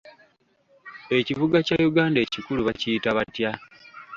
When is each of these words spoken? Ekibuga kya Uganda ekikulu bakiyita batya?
Ekibuga 1.17 1.57
kya 1.67 1.77
Uganda 1.89 2.17
ekikulu 2.25 2.59
bakiyita 2.67 3.09
batya? 3.17 3.51